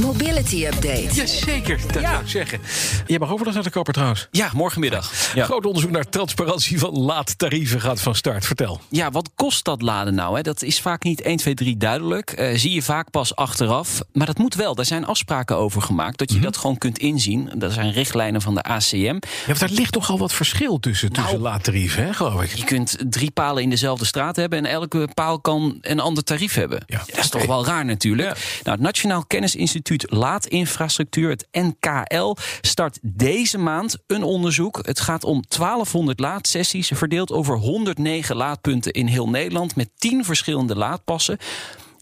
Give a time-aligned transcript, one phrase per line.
[0.00, 1.14] Mobility Update.
[1.14, 2.60] Jazeker, dat zou ik zeggen.
[3.06, 4.28] Je mag overdag naar de koper trouwens.
[4.30, 5.32] Ja, morgenmiddag.
[5.34, 5.44] Ja.
[5.44, 8.46] Groot onderzoek naar transparantie van laadtarieven gaat van start.
[8.46, 8.80] Vertel.
[8.88, 10.36] ja, wat kost dat laden nou?
[10.36, 10.42] Hè?
[10.42, 12.30] Dat is vaak niet 1, 2, 3 duidelijk.
[12.30, 14.00] Eh, zie je vaak pas achteraf.
[14.12, 14.74] Maar dat moet wel.
[14.74, 16.18] Daar zijn afspraken over gemaakt.
[16.18, 17.50] Dat je dat gewoon kunt inzien.
[17.54, 18.96] Dat zijn richtlijnen van de ACM.
[18.96, 21.42] Ja, want daar ligt toch al wat verschil tussen, tussen Nou.
[21.42, 22.50] laadtarieven, hè, geloof ik.
[22.54, 24.58] Je kunt drie palen in dezelfde straat hebben...
[24.58, 26.82] en elke paal kan een ander tarief hebben.
[26.86, 28.28] Ja, dat is toch wel raar natuurlijk.
[28.28, 28.34] Ja.
[28.62, 32.36] Nou, het Nationaal Kennisinstituut Laadinfrastructuur, het NKL...
[32.60, 34.80] start deze maand een onderzoek.
[34.86, 36.90] Het gaat om 1200 laadsessies...
[36.94, 39.76] verdeeld over 109 laadpunten in heel Nederland...
[39.76, 41.38] met 10 verschillende laadpassen...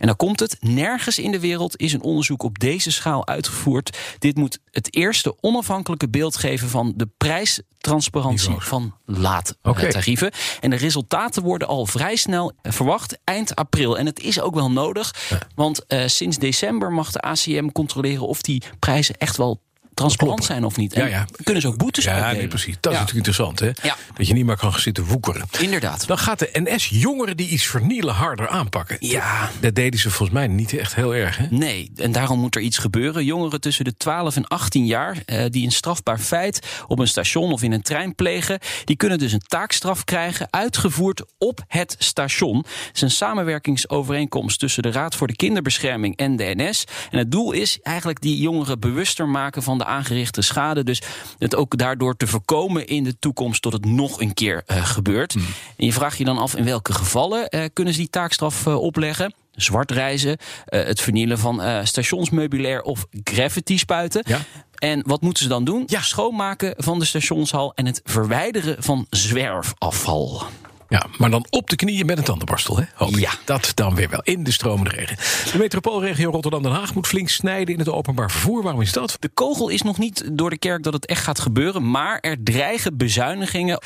[0.03, 0.57] En dan komt het.
[0.61, 3.99] Nergens in de wereld is een onderzoek op deze schaal uitgevoerd.
[4.19, 10.33] Dit moet het eerste onafhankelijke beeld geven van de prijstransparantie van laadtarieven.
[10.61, 13.99] En de resultaten worden al vrij snel verwacht eind april.
[13.99, 15.15] En het is ook wel nodig,
[15.55, 19.61] want eh, sinds december mag de ACM controleren of die prijzen echt wel
[19.95, 20.93] transparant zijn of niet.
[20.93, 21.27] En Ja, ja.
[21.43, 22.37] kunnen ze ook boetes Ja, uitdelen.
[22.39, 22.75] nee, precies.
[22.81, 22.99] Dat Ja.
[22.99, 23.89] is natuurlijk interessant, hè?
[23.89, 23.97] Ja.
[24.17, 25.47] Dat je niet meer kan zitten woekeren.
[25.61, 26.07] Inderdaad.
[26.07, 28.97] Dan gaat de NS jongeren die iets vernielen harder aanpakken.
[29.01, 29.51] Ja.
[29.61, 31.47] Dat deden ze volgens mij niet echt heel erg, hè?
[31.51, 33.25] Nee, en daarom moet er iets gebeuren.
[33.25, 37.53] Jongeren tussen de 12 en 18 jaar eh, die een strafbaar feit op een station
[37.53, 42.57] of in een trein plegen, die kunnen dus een taakstraf krijgen, uitgevoerd op het station.
[42.57, 46.85] Het is een samenwerkingsovereenkomst tussen de Raad voor de Kinderbescherming en de NS.
[47.11, 50.85] En het doel is eigenlijk die jongeren bewuster maken van de aangerichte schade.
[50.85, 51.03] Dus
[51.39, 55.35] het ook daardoor te voorkomen in de toekomst dat het nog een keer eh, gebeurt.
[55.77, 58.83] En je vraagt je dan af in welke gevallen eh, kunnen ze die taakstraf eh,
[58.83, 64.23] opleggen zwart reizen, eh, het vernielen van stationsmeubilair of graffiti spuiten.
[64.27, 64.39] Ja.
[64.79, 65.83] En wat moeten ze dan doen?
[65.87, 66.01] Ja.
[66.01, 70.43] Schoonmaken van de stationshal en het verwijderen van zwerfafval.
[70.93, 72.85] Ja, maar dan op de knieën met een tandenborstel, hè?
[72.95, 73.17] Hoop.
[73.17, 73.31] Ja.
[73.45, 75.17] Dat dan weer wel, in de stromende regen.
[75.53, 78.63] De metropoolregio Rotterdam-Den Haag moet flink snijden in het openbaar vervoer.
[78.63, 79.17] Waarom is dat?
[79.19, 82.37] De kogel is nog niet door de kerk dat het echt gaat gebeuren, maar er
[82.43, 83.81] dreigen bezuinigingen.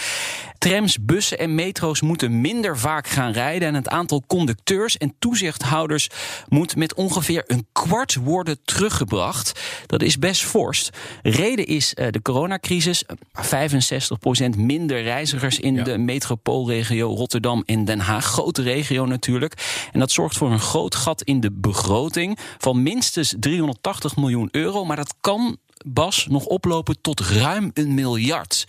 [0.67, 6.09] Trams, bussen en metro's moeten minder vaak gaan rijden en het aantal conducteurs en toezichthouders
[6.49, 9.61] moet met ongeveer een kwart worden teruggebracht.
[9.87, 10.91] Dat is best fors.
[11.23, 13.05] Reden is eh, de coronacrisis.
[13.05, 13.09] 65%
[14.57, 15.83] minder reizigers in Ja.
[15.85, 18.25] de metropoolregio Rotterdam en Den Haag.
[18.25, 19.89] Grote regio natuurlijk.
[19.93, 24.85] En dat zorgt voor een groot gat in de begroting van minstens 380 miljoen euro.
[24.85, 28.65] Maar dat kan, Bas, nog oplopen tot ruim een miljard.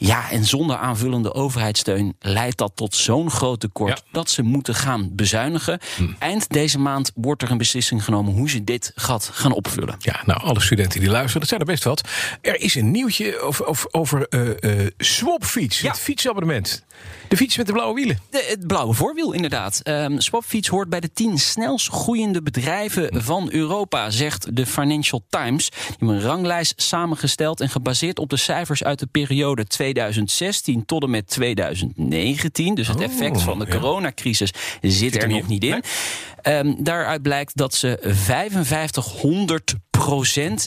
[0.00, 4.04] Ja, en zonder aanvullende overheidssteun leidt dat tot zo'n groot tekort Ja.
[4.12, 5.78] dat ze moeten gaan bezuinigen.
[6.18, 9.94] Eind deze maand wordt er een beslissing genomen hoe ze dit gat gaan opvullen.
[9.98, 12.08] Ja, nou, alle studenten die luisteren, dat zijn er best wat.
[12.40, 15.90] Er is een nieuwtje over, over, over eh, eh, Swapfiets, Ja.
[15.90, 16.84] het fietsabonnement.
[17.28, 18.18] De fiets met de blauwe wielen.
[18.30, 19.80] De, het blauwe voorwiel, inderdaad.
[19.82, 25.70] Ehm Swapfiets hoort bij de tien snelst groeiende bedrijven van Europa, zegt de Financial Times.
[25.70, 31.02] Die hebben een ranglijst samengesteld en gebaseerd op de cijfers uit de periode 2016 tot
[31.02, 32.74] en met 2019.
[32.74, 33.78] Dus het Oh, effect van de ja.
[33.78, 35.82] coronacrisis zit er er nog niet in.
[36.42, 39.87] Ehm, daaruit blijkt dat ze 5500 procent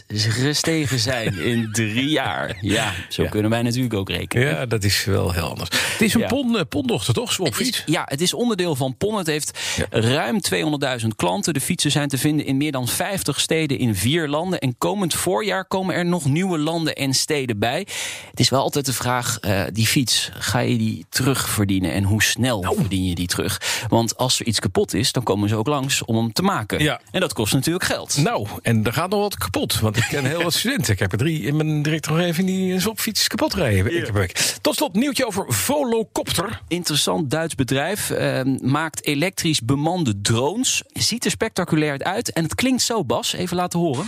[0.08, 2.58] gestegen zijn in drie jaar.
[2.62, 3.30] Ja, zo Ja.
[3.30, 4.48] kunnen wij natuurlijk ook rekenen.
[4.48, 5.70] Ja, dat is wel heel anders.
[5.92, 6.28] Het is een Ja.
[6.28, 7.32] pon, eh, pondochter, toch?
[7.32, 7.84] Swapfiets?
[7.86, 9.18] ja, het is onderdeel van PON.
[9.18, 9.60] Het heeft
[9.90, 11.54] ruim 200.000 klanten.
[11.54, 14.60] De fietsen zijn te vinden in meer dan 50 steden in vier landen.
[14.60, 17.88] En komend voorjaar komen er nog nieuwe landen en steden bij.
[18.30, 21.94] Het is wel altijd de vraag, eh, die fiets, ga je die terugverdienen?
[21.94, 22.76] En hoe snel Nou.
[22.76, 23.62] verdien je die terug?
[23.90, 26.84] Want als er iets kapot is, dan komen ze ook langs om hem te maken.
[26.84, 27.02] Ja.
[27.12, 28.18] En dat kost natuurlijk geld.
[28.18, 29.80] Nou, en er gaat nog wat kapot.
[29.80, 30.94] Want ik ken heel wat studenten.
[30.94, 33.96] Ik heb er drie in mijn directeuromgeving die een swapfiets kapot rijden.
[33.98, 34.28] Ik heb-
[34.62, 36.62] Tot slot, nieuwtje over Volocopter.
[36.68, 40.84] Interessant Duits bedrijf eh, maakt elektrisch bemande drones.
[40.94, 43.34] Ziet er spectaculair uit en het klinkt zo, Bas.
[43.34, 44.06] Even laten horen.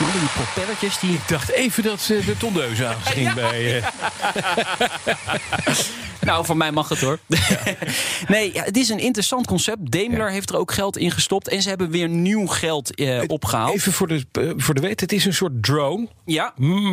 [0.00, 3.76] Al die propellertjes die Ik dacht even dat eh, de tondeuze aanging bij...
[3.82, 3.86] eh,
[6.20, 7.18] Nou, voor mij mag het hoor.
[8.28, 9.90] nee, ja, het is een interessant concept.
[9.90, 11.48] Daimler heeft er ook geld in gestopt.
[11.48, 13.74] En ze hebben weer nieuw geld eh, opgehaald.
[13.74, 16.52] Even voor de, eh, voor de weet, het is een soort drone, Ja,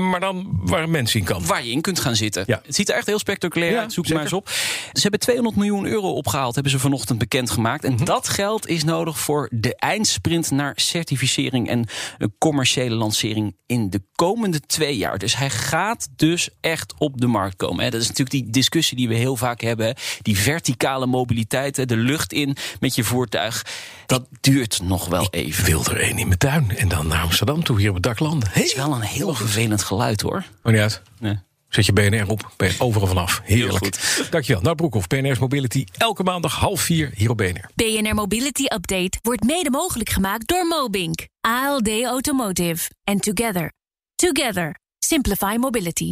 [0.10, 1.46] maar dan waar een mens in kan.
[1.46, 2.44] waar je in kunt gaan zitten.
[2.48, 2.62] Ja.
[2.66, 3.94] Het ziet er echt heel spectaculair uit.
[3.94, 4.46] Zoek het maar eens zeker.
[4.48, 4.54] op.
[4.94, 7.84] Ze hebben 200 miljoen euro opgehaald, hebben ze vanochtend bekendgemaakt.
[7.84, 8.06] En Mhm.
[8.06, 11.88] dat geld is nodig voor de eindsprint naar certificering en
[12.18, 15.18] een commerciële lancering in de komende twee jaar.
[15.18, 17.84] Dus hij gaat dus echt op de markt komen.
[17.84, 17.90] hè.
[17.90, 19.96] Dat is natuurlijk die discussie die we heel vaak hebben.
[20.22, 23.66] Die verticale mobiliteit, hè, de lucht in met je voertuig.
[24.06, 25.66] Dat duurt nog wel Ik even.
[25.66, 28.20] wil er één in mijn tuin en dan naar Amsterdam toe, hier op het dak
[28.20, 28.50] landen.
[28.52, 30.44] Het is wel een heel vervelend geluid hoor.
[30.64, 31.02] Maar niet uit.
[31.20, 31.40] Nee.
[31.70, 33.42] Zet je BNR op, ben je overal vanaf.
[33.44, 33.96] Heerlijk.
[33.98, 34.62] Heel Dankjewel.
[34.62, 35.86] Nou, Broekhoff, BNR's Mobility.
[35.98, 37.70] Elke maandag half vier hier op BNR.
[37.76, 43.72] BNR Mobility Update wordt mede mogelijk gemaakt door Mobink, ALD Automotive en Together.
[44.16, 44.76] Together.
[45.00, 46.12] Simplify Mobility.